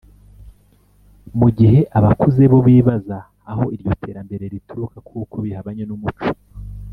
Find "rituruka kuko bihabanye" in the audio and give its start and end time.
4.53-5.83